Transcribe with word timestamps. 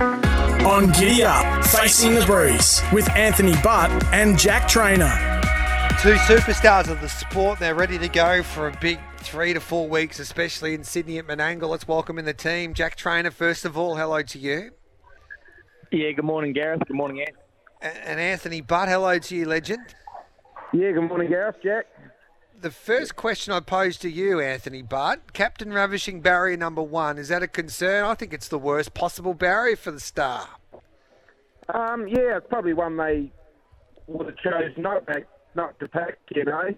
On 0.00 0.90
Giddy 0.92 1.22
Up, 1.24 1.62
Facing 1.66 2.14
the 2.14 2.24
Breeze 2.24 2.80
with 2.90 3.06
Anthony 3.10 3.52
Butt 3.62 3.90
and 4.14 4.38
Jack 4.38 4.66
Trainer. 4.66 5.10
Two 6.00 6.14
superstars 6.14 6.88
of 6.88 7.02
the 7.02 7.08
sport. 7.08 7.58
They're 7.58 7.74
ready 7.74 7.98
to 7.98 8.08
go 8.08 8.42
for 8.42 8.68
a 8.68 8.78
big 8.80 8.98
three 9.18 9.52
to 9.52 9.60
four 9.60 9.90
weeks, 9.90 10.18
especially 10.18 10.72
in 10.72 10.84
Sydney 10.84 11.18
at 11.18 11.26
Menangle. 11.26 11.68
Let's 11.68 11.86
welcome 11.86 12.18
in 12.18 12.24
the 12.24 12.32
team. 12.32 12.72
Jack 12.72 12.96
Trainer, 12.96 13.30
first 13.30 13.66
of 13.66 13.76
all, 13.76 13.96
hello 13.96 14.22
to 14.22 14.38
you. 14.38 14.70
Yeah, 15.92 16.12
good 16.12 16.24
morning, 16.24 16.54
Gareth. 16.54 16.80
Good 16.86 16.96
morning, 16.96 17.20
Ant. 17.20 17.36
And 17.82 18.18
Anthony 18.18 18.62
Butt, 18.62 18.88
hello 18.88 19.18
to 19.18 19.36
you, 19.36 19.44
legend. 19.44 19.94
Yeah, 20.72 20.92
good 20.92 21.08
morning, 21.08 21.28
Gareth. 21.28 21.56
Jack. 21.62 21.84
The 22.60 22.70
first 22.70 23.16
question 23.16 23.54
I 23.54 23.60
pose 23.60 23.96
to 23.98 24.10
you, 24.10 24.38
Anthony 24.38 24.82
Butt, 24.82 25.32
Captain 25.32 25.72
Ravishing 25.72 26.20
barrier 26.20 26.58
number 26.58 26.82
one, 26.82 27.16
is 27.16 27.28
that 27.28 27.42
a 27.42 27.48
concern? 27.48 28.04
I 28.04 28.12
think 28.12 28.34
it's 28.34 28.48
the 28.48 28.58
worst 28.58 28.92
possible 28.92 29.32
barrier 29.32 29.76
for 29.76 29.90
the 29.90 30.00
star. 30.00 30.46
Um, 31.72 32.06
yeah, 32.06 32.36
it's 32.36 32.46
probably 32.50 32.74
one 32.74 32.98
they 32.98 33.32
would 34.08 34.26
have 34.26 34.36
chosen 34.36 34.82
not 34.82 35.08
not 35.54 35.80
to 35.80 35.88
pack, 35.88 36.18
you 36.34 36.44
know. 36.44 36.74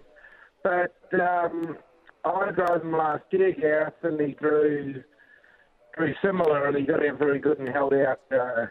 But 0.63 0.95
um, 1.19 1.77
I 2.23 2.51
drove 2.51 2.81
him 2.81 2.93
last 2.93 3.23
year, 3.31 3.51
Gareth, 3.51 3.93
and 4.03 4.21
he 4.21 4.35
drew, 4.35 5.03
drew 5.97 6.13
similar, 6.23 6.65
and 6.65 6.77
he 6.77 6.83
got 6.83 7.05
out 7.05 7.19
very 7.19 7.39
good 7.39 7.59
and 7.59 7.67
held 7.67 7.93
out 7.93 8.21
uh, 8.31 8.67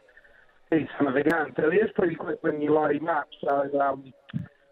his 0.70 0.88
son 0.96 1.08
of 1.08 1.16
a. 1.16 1.22
So 1.60 1.70
he 1.70 1.76
is 1.76 1.90
pretty 1.94 2.14
quick 2.14 2.38
when 2.40 2.62
you 2.62 2.72
light 2.72 2.96
him 2.96 3.08
up. 3.08 3.28
So 3.44 3.78
um, 3.78 4.14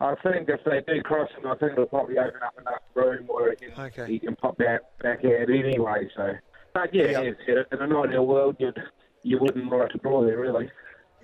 I 0.01 0.15
think 0.23 0.49
if 0.49 0.61
they 0.65 0.81
do 0.93 1.03
cross 1.03 1.29
him, 1.37 1.47
I 1.47 1.55
think 1.57 1.73
it'll 1.73 1.87
probably 1.87 2.19
open 2.19 2.41
up 2.43 2.59
enough 2.59 2.81
room 2.95 3.25
where 3.27 3.51
he 3.51 3.57
can, 3.67 3.81
Okay. 3.85 4.07
he 4.07 4.19
can 4.19 4.35
pop 4.37 4.59
out 4.63 4.81
back 5.03 5.19
out 5.25 5.51
anyway. 5.51 6.09
So, 6.17 6.33
but 6.73 6.95
yeah, 6.95 7.21
Yep. 7.23 7.37
yeah. 7.47 7.55
in 7.73 7.79
an 7.83 7.93
ideal 7.95 8.27
world, 8.27 8.57
you'd 8.59 8.83
you 9.23 9.39
wouldn't 9.39 9.71
write 9.71 9.95
a 9.95 9.99
draw 9.99 10.25
there 10.25 10.39
really. 10.39 10.71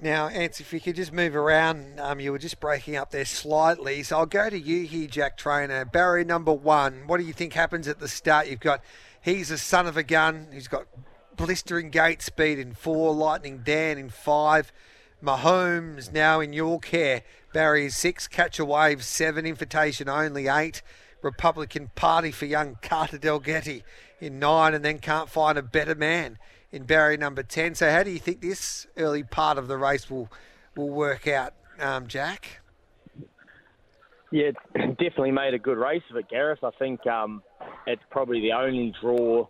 Now, 0.03 0.29
Ants, 0.29 0.61
if 0.61 0.75
you 0.75 0.81
could 0.81 0.97
just 0.97 1.11
move 1.11 1.35
around, 1.35 1.99
um, 1.99 2.21
you 2.21 2.31
were 2.31 2.39
just 2.39 2.61
breaking 2.61 2.97
up 2.97 3.11
there 3.13 3.25
slightly. 3.25 4.03
So 4.03 4.19
I'll 4.19 4.27
go 4.27 4.51
to 4.51 4.59
you 4.59 4.87
here, 4.87 5.09
Jack 5.09 5.39
Trainer. 5.39 5.87
Barrier 5.87 6.27
number 6.27 6.53
one. 6.53 7.05
What 7.07 7.17
do 7.19 7.25
you 7.25 7.33
think 7.33 7.55
happens 7.55 7.89
at 7.89 7.99
the 7.99 8.09
start? 8.09 8.49
You've 8.49 8.61
got 8.61 8.83
he's 9.23 9.51
a 9.51 9.57
son 9.57 9.87
of 9.87 9.97
a 9.97 10.03
gun. 10.03 10.49
He's 10.53 10.69
got 10.69 10.85
blistering 11.35 11.89
gate 11.89 12.21
speed 12.21 12.59
in 12.59 12.75
four, 12.75 13.15
Lightning 13.15 13.63
Dan 13.65 13.97
in 13.97 14.11
five. 14.11 14.71
Mahomes 15.25 16.13
now 16.13 16.41
in 16.41 16.53
your 16.53 16.79
care. 16.79 17.23
Barrier 17.57 17.89
six, 17.89 18.29
catch 18.29 18.59
a 18.59 18.67
wave 18.67 19.03
seven, 19.03 19.47
invitation 19.47 20.11
only 20.11 20.47
eight. 20.47 20.83
Republican 21.23 21.91
Party 21.95 22.31
for 22.31 22.45
young 22.45 22.77
Carter 22.83 23.17
Delgetti 23.17 23.83
in 24.21 24.39
nine, 24.39 24.75
and 24.75 24.85
then 24.85 24.99
can't 24.99 25.31
find 25.31 25.57
a 25.57 25.63
better 25.63 25.95
man 25.95 26.37
in 26.71 26.83
barrier 26.83 27.17
number 27.17 27.43
ten. 27.43 27.75
So 27.75 27.91
how 27.91 28.03
do 28.03 28.11
you 28.11 28.19
think 28.19 28.43
this 28.43 28.87
early 28.99 29.23
part 29.23 29.57
of 29.57 29.69
the 29.69 29.79
race 29.79 30.11
will 30.11 30.31
will 30.77 30.91
work 30.91 31.27
out, 31.27 31.55
um, 31.81 32.09
Jack? 32.09 32.61
Yeah, 34.31 34.51
definitely 34.75 35.33
made 35.33 35.55
a 35.55 35.59
good 35.59 35.79
race 35.79 36.03
of 36.11 36.17
it, 36.17 36.29
Gareth. 36.29 36.63
I 36.63 36.73
think 36.79 37.07
um, 37.07 37.43
it's 37.87 38.03
probably 38.11 38.43
the 38.43 38.53
only 38.53 38.93
draw 39.01 39.49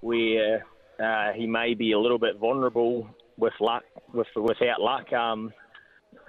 where 0.00 0.66
uh, 1.02 1.32
he 1.32 1.46
may 1.46 1.72
be 1.72 1.92
a 1.92 1.98
little 1.98 2.18
bit 2.18 2.36
vulnerable 2.36 3.08
with 3.38 3.54
luck, 3.60 3.84
with 4.12 4.26
without 4.36 4.82
luck. 4.82 5.10
Um, 5.14 5.54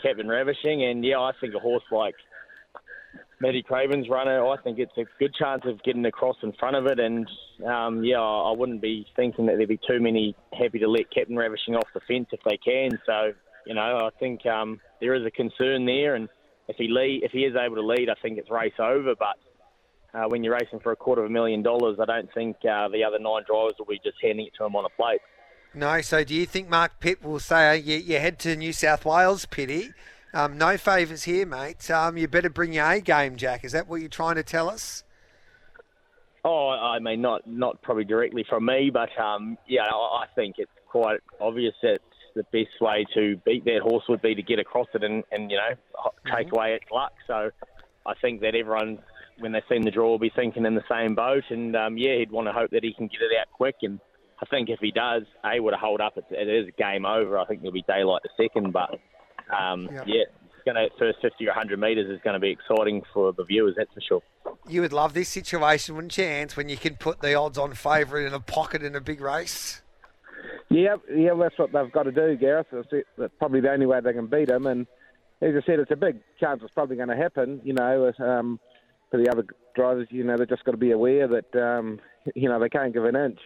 Captain 0.01 0.27
Ravishing, 0.27 0.83
and 0.83 1.03
yeah, 1.03 1.19
I 1.19 1.31
think 1.39 1.53
a 1.53 1.59
horse 1.59 1.83
like 1.91 2.15
Matty 3.39 3.61
Craven's 3.61 4.09
runner, 4.09 4.47
I 4.47 4.57
think 4.61 4.79
it's 4.79 4.97
a 4.97 5.05
good 5.19 5.33
chance 5.35 5.61
of 5.65 5.81
getting 5.83 6.05
across 6.05 6.37
in 6.41 6.53
front 6.53 6.75
of 6.75 6.87
it. 6.87 6.99
And 6.99 7.29
um, 7.65 8.03
yeah, 8.03 8.19
I 8.19 8.51
wouldn't 8.51 8.81
be 8.81 9.05
thinking 9.15 9.45
that 9.45 9.57
there'd 9.57 9.69
be 9.69 9.79
too 9.87 9.99
many 9.99 10.35
happy 10.57 10.79
to 10.79 10.87
let 10.89 11.11
Captain 11.13 11.35
Ravishing 11.35 11.75
off 11.75 11.87
the 11.93 12.01
fence 12.07 12.27
if 12.31 12.39
they 12.43 12.57
can. 12.57 12.97
So 13.05 13.33
you 13.67 13.73
know, 13.75 13.81
I 13.81 14.09
think 14.17 14.45
um, 14.45 14.79
there 15.01 15.13
is 15.13 15.25
a 15.25 15.31
concern 15.31 15.85
there, 15.85 16.15
and 16.15 16.29
if 16.67 16.77
he 16.77 16.87
lead, 16.87 17.23
if 17.23 17.31
he 17.31 17.39
is 17.39 17.55
able 17.55 17.75
to 17.75 17.85
lead, 17.85 18.09
I 18.09 18.15
think 18.21 18.37
it's 18.37 18.49
race 18.49 18.79
over. 18.79 19.13
But 19.19 20.17
uh, 20.17 20.25
when 20.29 20.43
you're 20.43 20.53
racing 20.53 20.79
for 20.79 20.93
a 20.93 20.95
quarter 20.95 21.23
of 21.23 21.29
a 21.29 21.33
million 21.33 21.61
dollars, 21.61 21.99
I 22.01 22.05
don't 22.05 22.33
think 22.33 22.55
uh, 22.63 22.87
the 22.87 23.03
other 23.03 23.19
nine 23.19 23.43
drivers 23.45 23.73
will 23.77 23.85
be 23.85 23.99
just 24.03 24.17
handing 24.21 24.47
it 24.47 24.53
to 24.57 24.65
him 24.65 24.75
on 24.75 24.85
a 24.85 24.89
plate. 24.89 25.19
No. 25.77 26.01
So 26.01 26.23
do 26.23 26.33
you 26.33 26.45
think 26.45 26.69
Mark 26.69 26.99
Pitt 26.99 27.23
will 27.23 27.39
say 27.39 27.77
you, 27.77 27.97
you 27.97 28.19
head 28.19 28.39
to 28.39 28.55
New 28.55 28.73
South 28.73 29.05
Wales, 29.05 29.45
Pitty? 29.45 29.91
Um, 30.33 30.57
no 30.57 30.77
favours 30.77 31.23
here, 31.23 31.45
mate. 31.45 31.89
Um, 31.89 32.17
you 32.17 32.27
better 32.27 32.49
bring 32.49 32.73
your 32.73 32.85
A 32.85 32.99
game, 32.99 33.37
Jack. 33.37 33.63
Is 33.63 33.71
that 33.71 33.87
what 33.87 34.01
you're 34.01 34.09
trying 34.09 34.35
to 34.35 34.43
tell 34.43 34.69
us? 34.69 35.03
Oh, 36.43 36.69
I 36.69 36.99
mean, 36.99 37.21
not 37.21 37.45
not 37.45 37.81
probably 37.81 38.05
directly 38.05 38.45
from 38.47 38.65
me, 38.65 38.89
but 38.91 39.09
um, 39.19 39.57
yeah, 39.67 39.83
I 39.83 40.25
think 40.35 40.55
it's 40.57 40.71
quite 40.87 41.19
obvious 41.41 41.73
that 41.81 41.99
the 42.35 42.43
best 42.43 42.79
way 42.79 43.05
to 43.13 43.35
beat 43.45 43.65
that 43.65 43.81
horse 43.81 44.03
would 44.07 44.21
be 44.21 44.35
to 44.35 44.41
get 44.41 44.59
across 44.59 44.87
it 44.93 45.03
and, 45.03 45.23
and 45.31 45.51
you 45.51 45.57
know 45.57 45.75
ho- 45.93 46.13
take 46.35 46.51
away 46.51 46.73
its 46.75 46.85
luck. 46.91 47.13
So 47.25 47.51
I 48.05 48.13
think 48.21 48.41
that 48.41 48.55
everyone, 48.55 48.99
when 49.39 49.51
they 49.51 49.61
see 49.67 49.79
the 49.79 49.91
draw, 49.91 50.11
will 50.11 50.19
be 50.19 50.31
thinking 50.33 50.65
in 50.65 50.75
the 50.75 50.83
same 50.89 51.15
boat, 51.15 51.43
and 51.49 51.75
um, 51.75 51.97
yeah, 51.97 52.17
he'd 52.17 52.31
want 52.31 52.47
to 52.47 52.53
hope 52.53 52.71
that 52.71 52.83
he 52.83 52.93
can 52.93 53.07
get 53.07 53.21
it 53.21 53.31
out 53.39 53.47
quick. 53.51 53.75
And 53.81 53.99
I 54.41 54.45
think 54.45 54.69
if 54.69 54.79
he 54.79 54.91
does, 54.91 55.23
a 55.43 55.59
would 55.59 55.73
hold 55.73 55.99
up, 56.01 56.13
it's, 56.15 56.27
it 56.29 56.47
is 56.47 56.71
game 56.77 57.05
over. 57.05 57.37
I 57.39 57.45
think 57.45 57.61
there'll 57.61 57.73
be 57.73 57.83
daylight 57.87 58.21
the 58.23 58.29
second, 58.43 58.71
but 58.71 58.91
um, 59.55 59.89
Yep. 59.91 60.03
yeah. 60.07 60.21
it's 60.21 60.31
Going 60.65 60.75
to 60.75 60.89
first 60.99 61.19
50 61.21 61.45
or 61.45 61.51
100 61.51 61.79
metres 61.79 62.09
is 62.09 62.19
going 62.25 62.33
to 62.33 62.39
be 62.41 62.49
exciting 62.51 63.01
for 63.13 63.31
the 63.31 63.45
viewers, 63.45 63.75
that's 63.77 63.91
for 63.93 64.01
sure. 64.01 64.21
You 64.67 64.81
would 64.81 64.91
love 64.91 65.13
this 65.13 65.29
situation, 65.29 65.95
wouldn't 65.95 66.17
you, 66.17 66.25
Ants, 66.25 66.57
when 66.57 66.67
you 66.67 66.75
can 66.75 66.97
put 66.97 67.21
the 67.21 67.35
odds 67.35 67.57
on 67.57 67.73
favourite 67.73 68.27
in 68.27 68.33
a 68.33 68.41
pocket 68.41 68.83
in 68.83 68.93
a 68.93 68.99
big 68.99 69.21
race? 69.21 69.81
Yeah, 70.69 70.97
yeah, 71.15 71.33
that's 71.39 71.57
what 71.57 71.71
they've 71.71 71.91
got 71.91 72.03
to 72.03 72.11
do, 72.11 72.35
Gareth. 72.35 72.67
It's 72.73 73.07
that's 73.17 73.33
probably 73.39 73.61
the 73.61 73.71
only 73.71 73.85
way 73.85 74.01
they 74.01 74.11
can 74.11 74.27
beat 74.27 74.49
him. 74.49 74.65
And 74.67 74.85
as 75.41 75.53
I 75.55 75.65
said, 75.65 75.79
it's 75.79 75.91
a 75.91 75.95
big 75.95 76.19
chance 76.39 76.59
it's 76.61 76.73
probably 76.73 76.97
going 76.97 77.07
to 77.07 77.15
happen. 77.15 77.61
You 77.63 77.71
know, 77.73 78.11
um, 78.19 78.59
for 79.09 79.23
the 79.23 79.29
other 79.31 79.45
drivers, 79.75 80.07
you 80.11 80.25
know, 80.25 80.35
they've 80.35 80.49
just 80.49 80.65
got 80.65 80.71
to 80.71 80.77
be 80.77 80.91
aware 80.91 81.27
that 81.29 81.55
um, 81.55 82.01
you 82.35 82.49
know 82.49 82.59
they 82.59 82.67
can't 82.67 82.93
give 82.93 83.05
an 83.05 83.15
inch. 83.15 83.39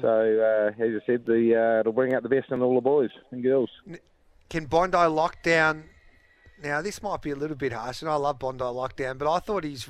So 0.00 0.08
uh, 0.08 0.82
as 0.82 1.02
I 1.02 1.06
said, 1.06 1.26
the 1.26 1.54
uh, 1.54 1.80
it'll 1.80 1.92
bring 1.92 2.14
out 2.14 2.22
the 2.22 2.28
best 2.28 2.50
in 2.50 2.62
all 2.62 2.74
the 2.74 2.80
boys 2.80 3.10
and 3.30 3.42
girls. 3.42 3.70
Can 4.48 4.66
Bondi 4.66 4.96
lockdown? 4.96 5.84
Now 6.62 6.82
this 6.82 7.02
might 7.02 7.22
be 7.22 7.30
a 7.30 7.36
little 7.36 7.56
bit 7.56 7.72
harsh, 7.72 8.02
and 8.02 8.10
I 8.10 8.14
love 8.16 8.38
Bondi 8.38 8.64
lockdown, 8.64 9.18
but 9.18 9.32
I 9.32 9.38
thought 9.38 9.64
his, 9.64 9.88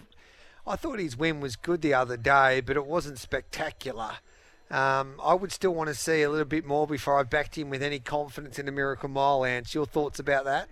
I 0.66 0.76
thought 0.76 0.98
his 0.98 1.16
win 1.16 1.40
was 1.40 1.56
good 1.56 1.82
the 1.82 1.94
other 1.94 2.16
day, 2.16 2.60
but 2.60 2.76
it 2.76 2.86
wasn't 2.86 3.18
spectacular. 3.18 4.12
Um, 4.70 5.20
I 5.22 5.34
would 5.34 5.52
still 5.52 5.72
want 5.74 5.88
to 5.88 5.94
see 5.94 6.22
a 6.22 6.30
little 6.30 6.44
bit 6.44 6.66
more 6.66 6.88
before 6.88 7.20
I 7.20 7.22
backed 7.22 7.56
him 7.56 7.70
with 7.70 7.82
any 7.82 8.00
confidence 8.00 8.58
in 8.58 8.66
the 8.66 8.72
Miracle 8.72 9.08
Mile. 9.08 9.44
Ants, 9.44 9.74
your 9.74 9.86
thoughts 9.86 10.18
about 10.18 10.44
that? 10.44 10.68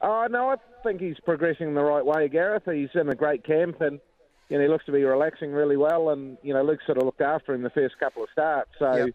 Oh 0.00 0.26
no, 0.28 0.50
I 0.50 0.56
think 0.82 1.00
he's 1.00 1.18
progressing 1.24 1.74
the 1.74 1.82
right 1.82 2.04
way, 2.04 2.28
Gareth. 2.28 2.64
He's 2.66 2.90
in 2.94 3.08
a 3.08 3.14
great 3.14 3.44
camp, 3.44 3.80
and 3.80 4.00
you 4.48 4.56
know 4.56 4.62
he 4.62 4.68
looks 4.68 4.84
to 4.86 4.92
be 4.92 5.02
relaxing 5.04 5.52
really 5.52 5.76
well. 5.76 6.10
And 6.10 6.38
you 6.42 6.54
know 6.54 6.62
Luke 6.62 6.80
sort 6.86 6.98
of 6.98 7.04
looked 7.04 7.20
after 7.20 7.54
him 7.54 7.62
the 7.62 7.70
first 7.70 7.98
couple 7.98 8.22
of 8.22 8.28
starts, 8.32 8.70
so 8.78 8.94
Yep. 8.94 9.08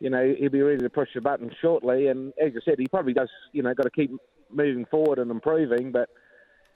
you 0.00 0.10
know 0.10 0.34
he'll 0.38 0.50
be 0.50 0.62
ready 0.62 0.82
to 0.82 0.90
push 0.90 1.08
the 1.14 1.20
button 1.20 1.50
shortly. 1.60 2.08
And 2.08 2.32
as 2.40 2.52
I 2.56 2.60
said, 2.64 2.78
he 2.78 2.86
probably 2.86 3.12
does 3.12 3.30
you 3.52 3.62
know 3.62 3.74
got 3.74 3.84
to 3.84 3.90
keep 3.90 4.10
moving 4.50 4.86
forward 4.86 5.18
and 5.18 5.30
improving. 5.30 5.92
But 5.92 6.08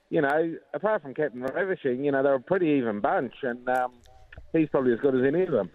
you 0.08 0.20
know, 0.20 0.56
apart 0.74 1.02
from 1.02 1.14
Captain 1.14 1.42
Ravishing, 1.42 2.04
you 2.04 2.12
know 2.12 2.22
they're 2.22 2.34
a 2.34 2.40
pretty 2.40 2.66
even 2.78 3.00
bunch, 3.00 3.34
and 3.42 3.68
um, 3.68 3.92
he's 4.52 4.68
probably 4.68 4.92
as 4.92 5.00
good 5.00 5.14
as 5.14 5.22
any 5.26 5.42
of 5.42 5.50
them. 5.50 5.70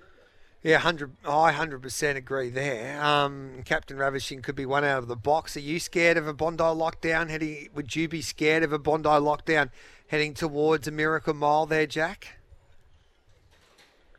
Yeah, 0.65 0.79
hundred. 0.79 1.11
I 1.23 1.51
hundred 1.51 1.83
percent 1.83 2.17
agree 2.17 2.49
there. 2.49 2.99
Um, 2.99 3.61
Captain 3.65 3.97
Ravishing 3.97 4.41
could 4.41 4.55
be 4.55 4.65
one 4.65 4.83
out 4.83 4.97
of 4.97 5.07
the 5.07 5.15
box. 5.15 5.55
Are 5.55 5.59
you 5.59 5.79
scared 5.79 6.17
of 6.17 6.27
a 6.27 6.33
Bondi 6.33 6.63
lockdown? 6.63 7.29
Heading? 7.29 7.69
Would 7.75 7.95
you 7.95 8.07
be 8.07 8.23
scared 8.23 8.63
of 8.63 8.73
a 8.73 8.79
Bondi 8.79 9.07
lockdown 9.07 9.69
heading 10.07 10.33
towards 10.33 10.87
a 10.87 10.91
Miracle 10.91 11.35
Mile 11.35 11.67
there, 11.67 11.85
Jack? 11.85 12.39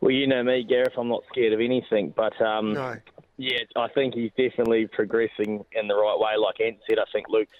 Well, 0.00 0.12
you 0.12 0.28
know 0.28 0.44
me, 0.44 0.62
Gareth. 0.62 0.92
I'm 0.96 1.08
not 1.08 1.24
scared 1.32 1.52
of 1.52 1.58
anything, 1.58 2.14
but 2.16 2.40
um, 2.40 2.74
No. 2.74 2.94
yeah, 3.38 3.58
I 3.74 3.88
think 3.88 4.14
he's 4.14 4.30
definitely 4.36 4.86
progressing 4.86 5.64
in 5.72 5.88
the 5.88 5.96
right 5.96 6.16
way. 6.16 6.36
Like 6.40 6.60
Ant 6.60 6.76
said, 6.88 7.00
I 7.00 7.10
think 7.12 7.26
Luke's 7.28 7.50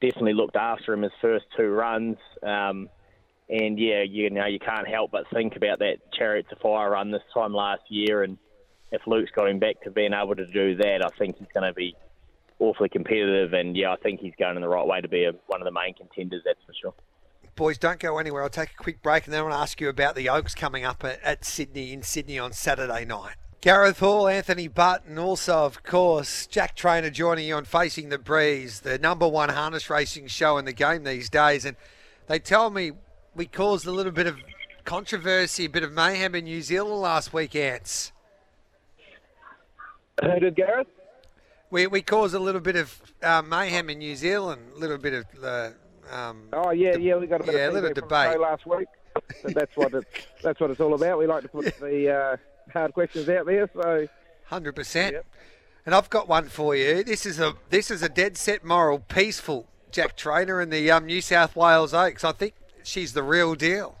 definitely 0.00 0.32
looked 0.32 0.56
after 0.56 0.94
him 0.94 1.02
his 1.02 1.12
first 1.20 1.44
two 1.54 1.68
runs. 1.68 2.16
Um, 2.42 2.88
and 3.52 3.78
yeah, 3.78 4.02
you 4.02 4.30
know, 4.30 4.46
you 4.46 4.58
can't 4.58 4.88
help 4.88 5.10
but 5.10 5.24
think 5.32 5.56
about 5.56 5.78
that 5.80 5.96
Chariots 6.18 6.48
of 6.50 6.58
Fire 6.58 6.90
run 6.90 7.10
this 7.10 7.22
time 7.34 7.52
last 7.52 7.82
year. 7.90 8.22
And 8.22 8.38
if 8.90 9.02
Luke's 9.06 9.30
got 9.30 9.48
him 9.48 9.58
back 9.58 9.82
to 9.82 9.90
being 9.90 10.14
able 10.14 10.34
to 10.34 10.46
do 10.46 10.74
that, 10.76 11.04
I 11.04 11.10
think 11.18 11.36
he's 11.36 11.48
going 11.52 11.66
to 11.66 11.74
be 11.74 11.94
awfully 12.58 12.88
competitive. 12.88 13.52
And 13.52 13.76
yeah, 13.76 13.92
I 13.92 13.96
think 13.96 14.20
he's 14.20 14.32
going 14.38 14.56
in 14.56 14.62
the 14.62 14.68
right 14.68 14.86
way 14.86 15.02
to 15.02 15.08
be 15.08 15.24
a, 15.24 15.32
one 15.48 15.60
of 15.60 15.66
the 15.66 15.70
main 15.70 15.92
contenders. 15.92 16.42
That's 16.46 16.60
for 16.66 16.72
sure. 16.80 16.94
Boys, 17.54 17.76
don't 17.76 18.00
go 18.00 18.16
anywhere. 18.16 18.42
I'll 18.42 18.48
take 18.48 18.70
a 18.70 18.82
quick 18.82 19.02
break 19.02 19.26
and 19.26 19.34
then 19.34 19.40
I 19.40 19.42
want 19.42 19.54
to 19.54 19.58
ask 19.58 19.78
you 19.82 19.90
about 19.90 20.14
the 20.14 20.30
Oaks 20.30 20.54
coming 20.54 20.86
up 20.86 21.04
at, 21.04 21.22
at 21.22 21.44
Sydney 21.44 21.92
in 21.92 22.02
Sydney 22.02 22.38
on 22.38 22.54
Saturday 22.54 23.04
night. 23.04 23.34
Gareth 23.60 24.00
Hall, 24.00 24.26
Anthony 24.26 24.66
Butt, 24.66 25.04
and 25.06 25.18
also, 25.18 25.58
of 25.58 25.82
course, 25.82 26.46
Jack 26.46 26.74
Trainer 26.74 27.10
joining 27.10 27.46
you 27.46 27.54
on 27.54 27.64
Facing 27.64 28.08
the 28.08 28.18
Breeze, 28.18 28.80
the 28.80 28.98
number 28.98 29.28
one 29.28 29.50
harness 29.50 29.90
racing 29.90 30.26
show 30.28 30.56
in 30.56 30.64
the 30.64 30.72
game 30.72 31.04
these 31.04 31.28
days. 31.28 31.64
And 31.66 31.76
they 32.26 32.38
tell 32.38 32.70
me 32.70 32.92
we 33.34 33.46
caused 33.46 33.86
a 33.86 33.90
little 33.90 34.12
bit 34.12 34.26
of 34.26 34.38
controversy, 34.84 35.64
a 35.64 35.68
bit 35.68 35.82
of 35.82 35.92
mayhem 35.92 36.34
in 36.34 36.44
New 36.44 36.62
Zealand 36.62 37.00
last 37.00 37.32
week, 37.32 37.54
Ants. 37.56 38.12
Who 40.20 40.40
did 40.40 40.56
Gareth? 40.56 40.86
We, 41.70 41.86
we 41.86 42.02
cause 42.02 42.34
a 42.34 42.38
little 42.38 42.60
bit 42.60 42.76
of 42.76 43.00
uh, 43.22 43.42
mayhem 43.42 43.88
in 43.88 43.98
New 43.98 44.14
Zealand, 44.14 44.72
a 44.76 44.78
little 44.78 44.98
bit 44.98 45.14
of 45.14 45.24
the. 45.40 45.74
Um, 46.10 46.48
oh 46.52 46.70
yeah, 46.70 46.96
yeah, 46.96 47.16
we 47.16 47.26
got 47.26 47.40
a 47.40 47.44
bit 47.44 47.54
yeah, 47.54 47.68
of 47.68 47.70
a 47.70 47.74
little 47.74 47.94
debate. 47.94 48.38
last 48.38 48.66
week. 48.66 48.88
So 49.40 49.48
that's 49.48 49.74
what 49.76 49.94
it, 49.94 50.04
that's 50.42 50.60
what 50.60 50.70
it's 50.70 50.80
all 50.80 50.92
about. 50.92 51.18
We 51.18 51.26
like 51.26 51.42
to 51.42 51.48
put 51.48 51.64
the 51.80 52.10
uh, 52.10 52.36
hard 52.72 52.92
questions 52.92 53.28
out 53.28 53.46
there. 53.46 53.70
So 53.72 54.08
Hundred 54.46 54.74
percent. 54.74 55.16
And 55.86 55.94
I've 55.94 56.10
got 56.10 56.28
one 56.28 56.48
for 56.48 56.76
you. 56.76 57.02
This 57.02 57.24
is 57.24 57.40
a 57.40 57.54
this 57.70 57.90
is 57.90 58.02
a 58.02 58.08
dead 58.08 58.36
set 58.36 58.64
moral, 58.64 58.98
peaceful 58.98 59.66
Jack 59.90 60.16
Trainer 60.16 60.60
in 60.60 60.68
the 60.68 60.90
um, 60.90 61.06
New 61.06 61.22
South 61.22 61.56
Wales 61.56 61.94
Oaks. 61.94 62.22
I 62.22 62.32
think 62.32 62.54
she's 62.84 63.12
the 63.12 63.22
real 63.22 63.54
deal. 63.54 63.96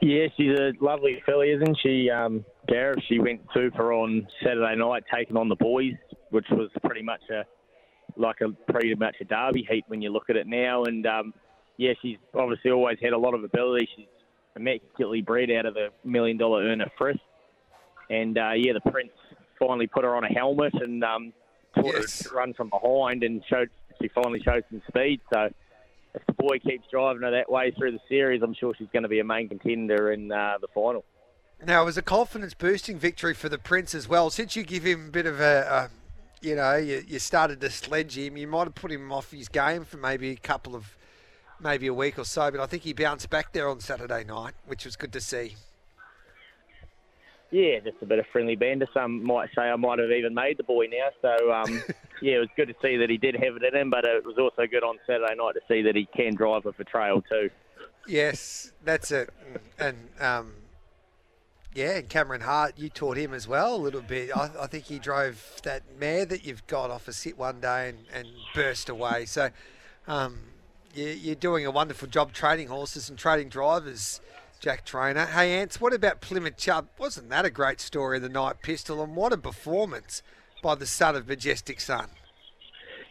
Yeah, 0.00 0.26
she's 0.36 0.58
a 0.58 0.72
lovely 0.80 1.22
filly, 1.26 1.50
isn't 1.50 1.78
she? 1.82 2.10
Um, 2.10 2.44
Gareth, 2.68 3.00
she 3.08 3.18
went 3.18 3.40
super 3.54 3.92
on 3.92 4.26
Saturday 4.42 4.76
night, 4.76 5.04
taking 5.12 5.36
on 5.36 5.48
the 5.48 5.56
boys, 5.56 5.94
which 6.30 6.46
was 6.50 6.70
pretty 6.84 7.02
much 7.02 7.20
a 7.30 7.44
like 8.16 8.36
a 8.40 8.50
pretty 8.70 8.94
much 8.94 9.16
a 9.20 9.24
derby 9.24 9.66
heat 9.70 9.84
when 9.88 10.02
you 10.02 10.10
look 10.10 10.28
at 10.30 10.36
it 10.36 10.46
now. 10.46 10.84
And 10.84 11.06
um, 11.06 11.34
yeah, 11.76 11.92
she's 12.02 12.16
obviously 12.34 12.70
always 12.70 12.98
had 13.02 13.12
a 13.12 13.18
lot 13.18 13.34
of 13.34 13.42
ability. 13.44 13.88
She's 13.96 14.06
immaculately 14.56 15.22
bred 15.22 15.50
out 15.50 15.66
of 15.66 15.74
the 15.74 15.88
million 16.04 16.36
dollar 16.36 16.62
earner 16.64 16.90
Frisk. 16.96 17.20
And 18.10 18.38
uh, 18.38 18.52
yeah, 18.56 18.72
the 18.72 18.90
Prince 18.90 19.12
finally 19.58 19.86
put 19.86 20.04
her 20.04 20.14
on 20.16 20.24
a 20.24 20.28
helmet 20.32 20.74
and 20.74 21.02
um, 21.04 21.32
taught 21.74 21.94
Yes. 21.94 22.22
her 22.22 22.30
to 22.30 22.34
run 22.34 22.54
from 22.54 22.70
behind 22.70 23.22
and 23.22 23.42
showed 23.48 23.68
she 24.00 24.08
finally 24.08 24.40
showed 24.44 24.64
some 24.70 24.80
speed. 24.88 25.20
So 25.32 25.48
if 26.14 26.24
the 26.26 26.32
boy 26.32 26.58
keeps 26.58 26.86
driving 26.90 27.22
her 27.22 27.30
that 27.30 27.50
way 27.50 27.72
through 27.76 27.92
the 27.92 28.00
series, 28.08 28.42
I'm 28.42 28.54
sure 28.54 28.74
she's 28.76 28.88
going 28.92 29.02
to 29.02 29.08
be 29.08 29.20
a 29.20 29.24
main 29.24 29.48
contender 29.48 30.12
in 30.12 30.32
uh, 30.32 30.54
the 30.60 30.68
final. 30.74 31.04
Now 31.64 31.82
it 31.82 31.86
was 31.86 31.98
a 31.98 32.02
confidence 32.02 32.54
boosting 32.54 32.98
victory 32.98 33.34
for 33.34 33.48
the 33.48 33.58
Prince 33.58 33.94
as 33.94 34.08
well. 34.08 34.30
Since 34.30 34.54
you 34.54 34.62
give 34.62 34.84
him 34.84 35.08
a 35.08 35.10
bit 35.10 35.26
of 35.26 35.40
a, 35.40 35.90
a 35.90 35.90
you 36.40 36.54
know, 36.54 36.76
you, 36.76 37.02
you 37.06 37.18
started 37.18 37.60
to 37.60 37.70
sledge 37.70 38.16
him, 38.16 38.36
you 38.36 38.46
might 38.46 38.64
have 38.64 38.74
put 38.74 38.92
him 38.92 39.10
off 39.12 39.32
his 39.32 39.48
game 39.48 39.84
for 39.84 39.96
maybe 39.96 40.30
a 40.30 40.36
couple 40.36 40.76
of, 40.76 40.96
maybe 41.60 41.88
a 41.88 41.94
week 41.94 42.18
or 42.18 42.24
so. 42.24 42.50
But 42.50 42.60
I 42.60 42.66
think 42.66 42.84
he 42.84 42.92
bounced 42.92 43.28
back 43.28 43.52
there 43.52 43.68
on 43.68 43.80
Saturday 43.80 44.24
night, 44.24 44.54
which 44.66 44.84
was 44.84 44.94
good 44.96 45.12
to 45.14 45.20
see. 45.20 45.56
Yeah, 47.50 47.80
just 47.80 47.96
a 48.02 48.06
bit 48.06 48.18
of 48.18 48.26
friendly 48.30 48.56
banter. 48.56 48.86
Some 48.92 49.24
might 49.24 49.48
say 49.54 49.62
I 49.62 49.76
might 49.76 49.98
have 49.98 50.10
even 50.10 50.34
made 50.34 50.58
the 50.58 50.64
boy 50.64 50.86
now. 50.90 51.08
So, 51.22 51.52
um, 51.52 51.82
yeah, 52.22 52.34
it 52.34 52.40
was 52.40 52.48
good 52.56 52.68
to 52.68 52.74
see 52.82 52.96
that 52.98 53.08
he 53.08 53.16
did 53.16 53.34
have 53.36 53.56
it 53.56 53.62
in 53.62 53.74
him, 53.74 53.90
but 53.90 54.04
it 54.04 54.24
was 54.24 54.36
also 54.38 54.66
good 54.70 54.82
on 54.82 54.98
Saturday 55.06 55.34
night 55.34 55.54
to 55.54 55.60
see 55.66 55.82
that 55.82 55.96
he 55.96 56.06
can 56.14 56.34
drive 56.34 56.64
with 56.64 56.78
a 56.78 56.84
trail 56.84 57.22
too. 57.22 57.50
Yes, 58.06 58.72
that's 58.84 59.10
it. 59.10 59.30
And 59.78 60.08
um, 60.20 60.52
yeah, 61.74 61.98
and 61.98 62.08
Cameron 62.08 62.40
Hart, 62.40 62.74
you 62.76 62.88
taught 62.88 63.16
him 63.16 63.32
as 63.32 63.46
well 63.46 63.76
a 63.76 63.78
little 63.78 64.00
bit. 64.00 64.36
I, 64.36 64.50
I 64.60 64.66
think 64.66 64.84
he 64.84 64.98
drove 64.98 65.60
that 65.62 65.82
mare 65.98 66.24
that 66.26 66.44
you've 66.44 66.66
got 66.66 66.90
off 66.90 67.06
a 67.08 67.12
sit 67.12 67.38
one 67.38 67.60
day 67.60 67.90
and, 67.90 67.98
and 68.12 68.28
burst 68.54 68.88
away. 68.88 69.26
So 69.26 69.50
um, 70.06 70.38
you, 70.94 71.06
you're 71.06 71.34
doing 71.34 71.66
a 71.66 71.70
wonderful 71.70 72.08
job 72.08 72.32
training 72.32 72.68
horses 72.68 73.08
and 73.08 73.18
training 73.18 73.50
drivers, 73.50 74.20
Jack 74.58 74.84
Trainer. 74.84 75.26
Hey, 75.26 75.58
Ants, 75.60 75.80
what 75.80 75.94
about 75.94 76.20
Plymouth 76.20 76.56
Chubb? 76.56 76.88
Wasn't 76.98 77.30
that 77.30 77.44
a 77.44 77.50
great 77.50 77.80
story 77.80 78.16
of 78.16 78.22
the 78.22 78.28
night 78.28 78.60
pistol? 78.62 79.02
And 79.02 79.14
what 79.14 79.32
a 79.32 79.36
performance 79.36 80.22
by 80.62 80.74
the 80.74 80.86
son 80.86 81.14
of 81.14 81.28
Majestic 81.28 81.80
Son. 81.80 82.08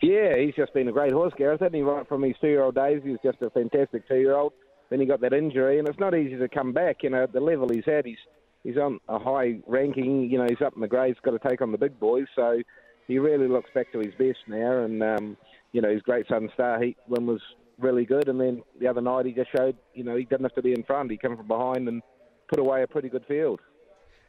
Yeah, 0.01 0.37
he's 0.37 0.55
just 0.55 0.73
been 0.73 0.87
a 0.87 0.91
great 0.91 1.11
horse, 1.11 1.33
Gareth. 1.37 1.61
Hasn't 1.61 1.75
he? 1.75 1.81
Right 1.81 2.07
from 2.07 2.23
his 2.23 2.35
two-year-old 2.39 2.75
days, 2.75 3.01
he 3.03 3.11
was 3.11 3.19
just 3.23 3.41
a 3.41 3.49
fantastic 3.49 4.07
two-year-old. 4.07 4.53
Then 4.89 4.99
he 4.99 5.05
got 5.05 5.21
that 5.21 5.33
injury, 5.33 5.79
and 5.79 5.87
it's 5.87 5.99
not 5.99 6.15
easy 6.15 6.37
to 6.37 6.47
come 6.47 6.73
back. 6.73 6.97
You 7.03 7.09
know, 7.09 7.25
the 7.31 7.39
level 7.39 7.69
he's 7.69 7.87
at, 7.87 8.05
he's 8.05 8.17
he's 8.63 8.77
on 8.77 8.99
a 9.07 9.17
high 9.17 9.59
ranking. 9.65 10.29
You 10.29 10.37
know, 10.37 10.45
he's 10.47 10.61
up 10.63 10.75
in 10.75 10.81
the 10.81 10.87
grades, 10.87 11.17
got 11.23 11.31
to 11.31 11.49
take 11.49 11.61
on 11.61 11.71
the 11.71 11.77
big 11.77 11.99
boys. 11.99 12.27
So 12.35 12.61
he 13.07 13.19
really 13.19 13.47
looks 13.47 13.69
back 13.73 13.91
to 13.93 13.99
his 13.99 14.13
best 14.19 14.39
now. 14.47 14.83
And 14.83 15.01
um, 15.01 15.37
you 15.71 15.81
know, 15.81 15.89
his 15.89 16.01
Great 16.01 16.27
Southern 16.27 16.49
Star 16.53 16.81
heat 16.81 16.97
win 17.07 17.25
was 17.25 17.41
really 17.79 18.05
good. 18.05 18.27
And 18.27 18.39
then 18.39 18.63
the 18.79 18.87
other 18.87 19.01
night, 19.01 19.25
he 19.25 19.31
just 19.31 19.51
showed, 19.55 19.77
you 19.93 20.03
know, 20.03 20.15
he 20.15 20.25
didn't 20.25 20.43
have 20.43 20.55
to 20.55 20.61
be 20.61 20.73
in 20.73 20.83
front. 20.83 21.11
He 21.11 21.17
came 21.17 21.35
from 21.37 21.47
behind 21.47 21.87
and 21.87 22.01
put 22.49 22.59
away 22.59 22.83
a 22.83 22.87
pretty 22.87 23.09
good 23.09 23.25
field. 23.27 23.59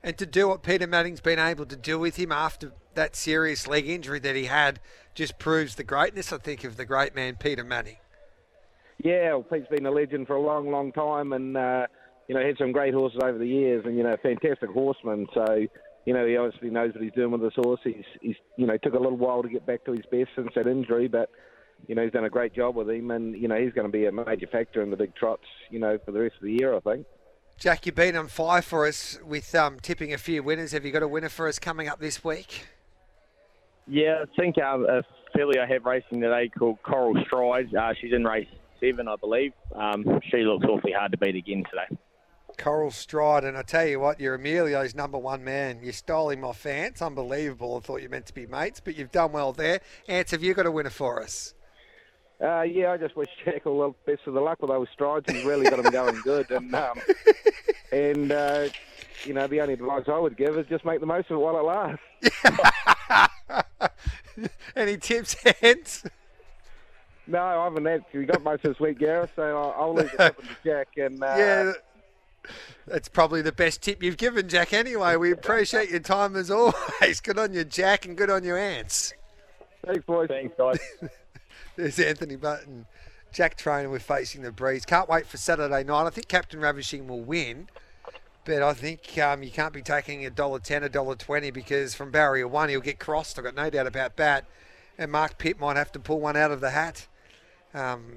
And 0.02 0.16
to 0.18 0.26
do 0.26 0.48
what 0.48 0.62
Peter 0.62 0.86
Manning's 0.86 1.20
been 1.20 1.40
able 1.40 1.66
to 1.66 1.76
do 1.76 1.98
with 1.98 2.16
him 2.16 2.30
after 2.30 2.72
that 2.94 3.16
serious 3.16 3.66
leg 3.66 3.88
injury 3.88 4.20
that 4.20 4.36
he 4.36 4.44
had 4.44 4.80
just 5.14 5.38
proves 5.38 5.74
the 5.74 5.84
greatness, 5.84 6.32
I 6.32 6.38
think, 6.38 6.62
of 6.64 6.76
the 6.76 6.84
great 6.84 7.14
man 7.14 7.36
Peter 7.36 7.64
Manning. 7.64 7.96
Yeah, 9.02 9.30
well, 9.30 9.42
Pete's 9.42 9.68
been 9.68 9.86
a 9.86 9.90
legend 9.90 10.26
for 10.26 10.36
a 10.36 10.40
long, 10.40 10.70
long 10.70 10.92
time, 10.92 11.32
and 11.32 11.56
uh, 11.56 11.86
you 12.28 12.34
know, 12.34 12.44
had 12.44 12.58
some 12.58 12.72
great 12.72 12.94
horses 12.94 13.20
over 13.22 13.38
the 13.38 13.46
years, 13.46 13.84
and 13.86 13.96
you 13.96 14.02
know, 14.02 14.16
fantastic 14.22 14.70
horseman. 14.70 15.26
So, 15.34 15.66
you 16.04 16.14
know, 16.14 16.26
he 16.26 16.36
obviously 16.36 16.70
knows 16.70 16.94
what 16.94 17.02
he's 17.02 17.12
doing 17.12 17.30
with 17.30 17.42
his 17.42 17.52
horse. 17.56 17.80
He's, 17.84 18.04
he's, 18.20 18.36
you 18.56 18.66
know, 18.66 18.76
took 18.76 18.94
a 18.94 18.98
little 18.98 19.16
while 19.16 19.42
to 19.42 19.48
get 19.48 19.66
back 19.66 19.84
to 19.84 19.92
his 19.92 20.04
best 20.10 20.30
since 20.36 20.50
that 20.54 20.66
injury, 20.66 21.08
but 21.08 21.30
you 21.86 21.94
know, 21.94 22.02
he's 22.02 22.12
done 22.12 22.24
a 22.24 22.30
great 22.30 22.54
job 22.54 22.76
with 22.76 22.90
him, 22.90 23.10
and 23.10 23.34
you 23.34 23.48
know, 23.48 23.56
he's 23.56 23.72
going 23.72 23.86
to 23.86 23.92
be 23.92 24.06
a 24.06 24.12
major 24.12 24.46
factor 24.46 24.82
in 24.82 24.90
the 24.90 24.96
big 24.96 25.14
trots, 25.14 25.44
you 25.70 25.78
know, 25.78 25.98
for 26.04 26.12
the 26.12 26.20
rest 26.20 26.36
of 26.36 26.42
the 26.42 26.52
year, 26.52 26.74
I 26.74 26.80
think. 26.80 27.06
Jack, 27.58 27.86
you've 27.86 27.94
been 27.94 28.14
on 28.14 28.28
fire 28.28 28.62
for 28.62 28.86
us 28.86 29.18
with 29.24 29.52
um, 29.54 29.80
tipping 29.80 30.12
a 30.12 30.18
few 30.18 30.42
winners. 30.42 30.72
Have 30.72 30.84
you 30.84 30.92
got 30.92 31.02
a 31.02 31.08
winner 31.08 31.28
for 31.28 31.48
us 31.48 31.58
coming 31.58 31.88
up 31.88 31.98
this 31.98 32.22
week? 32.22 32.66
Yeah, 33.88 34.22
I 34.22 34.40
think 34.40 34.58
um, 34.58 34.86
a 34.88 35.02
filly 35.36 35.58
I 35.58 35.66
have 35.66 35.84
racing 35.84 36.20
today 36.20 36.50
called 36.56 36.78
Coral 36.82 37.16
Stride. 37.26 37.74
Uh, 37.74 37.94
she's 38.00 38.12
in 38.12 38.24
race 38.24 38.46
seven, 38.80 39.08
I 39.08 39.16
believe. 39.16 39.52
Um, 39.74 40.04
she 40.30 40.38
looks 40.38 40.66
awfully 40.66 40.92
hard 40.92 41.12
to 41.12 41.18
beat 41.18 41.34
again 41.34 41.64
today. 41.70 42.00
Coral 42.58 42.90
Stride, 42.90 43.44
and 43.44 43.56
I 43.56 43.62
tell 43.62 43.86
you 43.86 44.00
what, 44.00 44.20
you're 44.20 44.34
Emilio's 44.34 44.94
number 44.94 45.18
one 45.18 45.44
man. 45.44 45.80
You 45.82 45.92
stole 45.92 46.30
him 46.30 46.44
off 46.44 46.66
Ants. 46.66 47.00
Unbelievable. 47.00 47.76
I 47.76 47.80
thought 47.80 48.02
you 48.02 48.08
meant 48.08 48.26
to 48.26 48.34
be 48.34 48.46
mates, 48.46 48.80
but 48.80 48.96
you've 48.96 49.12
done 49.12 49.32
well 49.32 49.52
there. 49.52 49.80
Ants, 50.08 50.32
have 50.32 50.42
you 50.42 50.54
got 50.54 50.66
a 50.66 50.70
winner 50.70 50.90
for 50.90 51.22
us? 51.22 51.54
Uh, 52.40 52.62
yeah, 52.62 52.92
I 52.92 52.96
just 52.96 53.16
wish 53.16 53.28
Jack 53.44 53.66
all 53.66 53.80
the 53.88 54.12
best 54.12 54.26
of 54.26 54.34
the 54.34 54.40
luck 54.40 54.62
with 54.62 54.70
those 54.70 54.86
strides. 54.92 55.30
He's 55.30 55.44
really 55.44 55.68
got 55.68 55.80
him 55.84 55.90
going 55.90 56.20
good, 56.22 56.50
and 56.50 56.72
um, 56.74 57.00
and 57.92 58.30
uh, 58.30 58.68
you 59.24 59.34
know, 59.34 59.46
the 59.46 59.60
only 59.60 59.74
advice 59.74 60.04
I 60.06 60.18
would 60.18 60.36
give 60.36 60.56
is 60.56 60.66
just 60.68 60.84
make 60.84 61.00
the 61.00 61.06
most 61.06 61.30
of 61.30 61.38
it 61.38 61.40
while 61.40 61.58
it 61.58 61.64
lasts. 61.64 62.00
Any 64.76 64.96
tips, 64.96 65.36
Ants? 65.62 66.04
No, 67.26 67.42
I 67.42 67.64
haven't 67.64 67.86
actually 67.86 68.24
got 68.24 68.42
most 68.42 68.62
this 68.62 68.78
week, 68.80 68.98
Gareth, 68.98 69.32
so 69.36 69.42
I'll, 69.42 69.74
I'll 69.76 69.94
leave 69.94 70.12
it 70.14 70.20
up 70.20 70.36
to 70.38 70.48
Jack. 70.64 70.88
And 70.96 71.22
uh, 71.22 71.34
yeah, 71.36 71.72
that's 72.86 73.08
probably 73.08 73.42
the 73.42 73.52
best 73.52 73.82
tip 73.82 74.02
you've 74.02 74.16
given, 74.16 74.48
Jack. 74.48 74.72
Anyway, 74.72 75.16
we 75.16 75.32
appreciate 75.32 75.90
your 75.90 76.00
time 76.00 76.36
as 76.36 76.50
always. 76.50 77.20
Good 77.22 77.38
on 77.38 77.52
you, 77.52 77.64
Jack, 77.64 78.06
and 78.06 78.16
good 78.16 78.30
on 78.30 78.44
you, 78.44 78.56
Ants. 78.56 79.12
thanks, 79.84 80.04
boys. 80.06 80.28
Thanks, 80.28 80.54
guys. 80.56 80.78
There's 81.78 82.00
Anthony 82.00 82.34
Button. 82.34 82.86
Jack 83.32 83.56
Trainer, 83.56 83.88
we're 83.88 84.00
facing 84.00 84.42
the 84.42 84.50
breeze. 84.50 84.84
Can't 84.84 85.08
wait 85.08 85.28
for 85.28 85.36
Saturday 85.36 85.84
night. 85.84 86.06
I 86.06 86.10
think 86.10 86.26
Captain 86.26 86.58
Ravishing 86.58 87.06
will 87.06 87.20
win, 87.20 87.68
but 88.44 88.64
I 88.64 88.74
think 88.74 89.16
um, 89.18 89.44
you 89.44 89.52
can't 89.52 89.72
be 89.72 89.80
taking 89.80 90.26
a 90.26 90.30
dollar 90.30 90.58
ten, 90.58 90.82
a 90.82 90.88
dollar 90.88 91.14
twenty 91.14 91.52
because 91.52 91.94
from 91.94 92.10
barrier 92.10 92.48
one 92.48 92.68
he'll 92.68 92.80
get 92.80 92.98
crossed. 92.98 93.38
I've 93.38 93.44
got 93.44 93.54
no 93.54 93.70
doubt 93.70 93.86
about 93.86 94.16
that. 94.16 94.46
And 94.98 95.12
Mark 95.12 95.38
Pitt 95.38 95.60
might 95.60 95.76
have 95.76 95.92
to 95.92 96.00
pull 96.00 96.18
one 96.18 96.36
out 96.36 96.50
of 96.50 96.60
the 96.60 96.70
hat. 96.70 97.06
Um, 97.72 98.16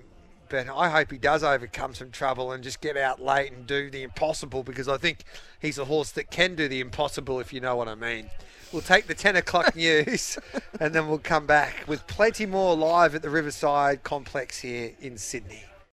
but 0.51 0.70
I 0.70 0.89
hope 0.89 1.12
he 1.12 1.17
does 1.17 1.43
overcome 1.43 1.96
some 1.96 2.12
trouble 2.12 2.51
and 2.51 2.62
just 2.62 2.81
get 2.81 2.98
out 2.98 3.22
late 3.22 3.53
and 3.53 3.65
do 3.65 3.89
the 3.89 4.03
impossible 4.03 4.63
because 4.63 4.89
I 4.89 4.98
think 4.98 5.24
he's 5.60 5.77
a 5.77 5.86
horse 5.86 6.12
that 6.12 6.29
can 6.29 6.55
do 6.55 6.67
the 6.67 6.81
impossible 6.81 7.39
if 7.39 7.53
you 7.53 7.62
know 7.62 7.77
what 7.77 7.88
I 7.88 7.96
mean. 7.96 8.29
We'll 8.74 8.81
take 8.81 9.08
the 9.08 9.15
10 9.15 9.38
o'clock 9.38 9.75
news 9.77 10.38
and 10.79 10.93
then 10.93 11.08
we'll 11.08 11.20
come 11.20 11.46
back 11.46 11.86
with 11.88 12.05
plenty 12.05 12.46
more 12.46 12.75
live 12.75 13.15
at 13.15 13.22
the 13.22 13.29
Riverside 13.29 14.03
Complex 14.03 14.60
here 14.60 14.91
in 15.00 15.17
Sydney. 15.17 15.63